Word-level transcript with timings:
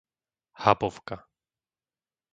Habovka 0.63 1.15